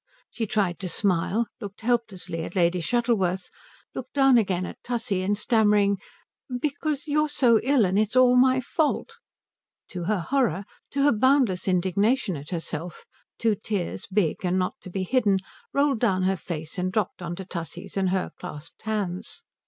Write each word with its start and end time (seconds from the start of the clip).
She 0.31 0.47
tried 0.47 0.79
to 0.79 0.89
smile; 0.89 1.45
looked 1.59 1.81
helplessly 1.81 2.43
at 2.43 2.55
Lady 2.55 2.81
Shuttleworth; 2.81 3.51
looked 3.93 4.13
down 4.15 4.35
again 4.35 4.65
at 4.65 4.81
Tussie; 4.83 5.21
and 5.21 5.37
stammering 5.37 5.99
"Because 6.59 7.05
you 7.07 7.25
are 7.25 7.29
so 7.29 7.59
ill 7.61 7.85
and 7.85 7.99
it's 7.99 8.15
all 8.15 8.35
my 8.35 8.61
fault," 8.61 9.17
to 9.89 10.05
her 10.05 10.21
horror, 10.21 10.63
to 10.89 11.03
her 11.03 11.11
boundless 11.11 11.67
indignation 11.67 12.35
at 12.35 12.49
herself, 12.49 13.05
two 13.37 13.53
tears, 13.53 14.07
big 14.11 14.43
and 14.43 14.57
not 14.57 14.73
to 14.81 14.89
be 14.89 15.03
hidden, 15.03 15.37
rolled 15.71 15.99
down 15.99 16.23
her 16.23 16.35
face 16.35 16.79
and 16.79 16.91
dropped 16.91 17.21
on 17.21 17.35
to 17.35 17.45
Tussie's 17.45 17.95
and 17.95 18.09
her 18.09 18.31
clasped 18.39 18.81
hands. 18.81 19.43